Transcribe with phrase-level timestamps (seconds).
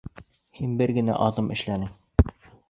[0.59, 1.91] Һәм бер генә аҙым эшләне.